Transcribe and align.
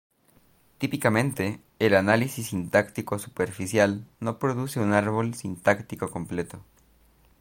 Típicamente, 0.79 1.61
el 1.77 1.93
análisis 1.93 2.47
sintáctico 2.47 3.19
superficial 3.19 4.03
no 4.19 4.39
produce 4.39 4.79
un 4.79 4.93
árbol 4.93 5.35
sintáctico 5.35 6.09
completo. 6.09 6.65